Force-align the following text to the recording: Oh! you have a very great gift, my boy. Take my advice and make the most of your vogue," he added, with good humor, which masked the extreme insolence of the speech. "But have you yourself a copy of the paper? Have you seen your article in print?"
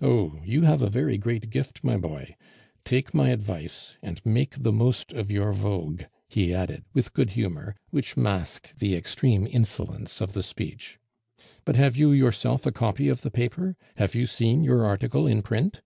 Oh! 0.00 0.40
you 0.42 0.62
have 0.62 0.80
a 0.80 0.88
very 0.88 1.18
great 1.18 1.50
gift, 1.50 1.84
my 1.84 1.98
boy. 1.98 2.36
Take 2.86 3.12
my 3.12 3.28
advice 3.28 3.98
and 4.00 4.24
make 4.24 4.62
the 4.62 4.72
most 4.72 5.12
of 5.12 5.30
your 5.30 5.52
vogue," 5.52 6.04
he 6.26 6.54
added, 6.54 6.86
with 6.94 7.12
good 7.12 7.32
humor, 7.32 7.76
which 7.90 8.16
masked 8.16 8.78
the 8.78 8.96
extreme 8.96 9.46
insolence 9.46 10.22
of 10.22 10.32
the 10.32 10.42
speech. 10.42 10.98
"But 11.66 11.76
have 11.76 11.98
you 11.98 12.12
yourself 12.12 12.64
a 12.64 12.72
copy 12.72 13.08
of 13.10 13.20
the 13.20 13.30
paper? 13.30 13.76
Have 13.98 14.14
you 14.14 14.26
seen 14.26 14.64
your 14.64 14.86
article 14.86 15.26
in 15.26 15.42
print?" 15.42 15.82